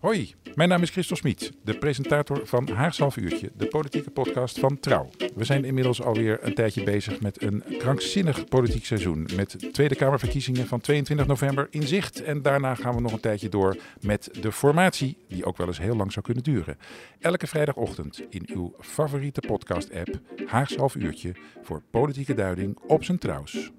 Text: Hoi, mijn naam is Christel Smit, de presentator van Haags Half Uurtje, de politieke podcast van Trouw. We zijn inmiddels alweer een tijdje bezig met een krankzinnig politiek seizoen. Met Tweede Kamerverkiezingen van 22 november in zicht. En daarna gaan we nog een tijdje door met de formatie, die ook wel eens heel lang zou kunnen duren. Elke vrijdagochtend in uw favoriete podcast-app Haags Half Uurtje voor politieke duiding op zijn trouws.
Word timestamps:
Hoi, 0.00 0.34
mijn 0.54 0.68
naam 0.68 0.82
is 0.82 0.90
Christel 0.90 1.16
Smit, 1.16 1.52
de 1.64 1.78
presentator 1.78 2.46
van 2.46 2.68
Haags 2.68 2.98
Half 2.98 3.16
Uurtje, 3.16 3.50
de 3.56 3.66
politieke 3.66 4.10
podcast 4.10 4.58
van 4.58 4.80
Trouw. 4.80 5.10
We 5.34 5.44
zijn 5.44 5.64
inmiddels 5.64 6.02
alweer 6.02 6.38
een 6.42 6.54
tijdje 6.54 6.82
bezig 6.82 7.20
met 7.20 7.42
een 7.42 7.62
krankzinnig 7.78 8.44
politiek 8.44 8.84
seizoen. 8.84 9.28
Met 9.36 9.72
Tweede 9.72 9.94
Kamerverkiezingen 9.94 10.66
van 10.66 10.80
22 10.80 11.26
november 11.26 11.66
in 11.70 11.82
zicht. 11.82 12.22
En 12.22 12.42
daarna 12.42 12.74
gaan 12.74 12.94
we 12.94 13.00
nog 13.00 13.12
een 13.12 13.20
tijdje 13.20 13.48
door 13.48 13.76
met 14.00 14.28
de 14.40 14.52
formatie, 14.52 15.16
die 15.28 15.44
ook 15.44 15.56
wel 15.56 15.66
eens 15.66 15.78
heel 15.78 15.96
lang 15.96 16.12
zou 16.12 16.24
kunnen 16.24 16.44
duren. 16.44 16.78
Elke 17.20 17.46
vrijdagochtend 17.46 18.22
in 18.28 18.48
uw 18.52 18.74
favoriete 18.80 19.40
podcast-app 19.40 20.20
Haags 20.46 20.76
Half 20.76 20.94
Uurtje 20.94 21.34
voor 21.62 21.82
politieke 21.90 22.34
duiding 22.34 22.78
op 22.86 23.04
zijn 23.04 23.18
trouws. 23.18 23.72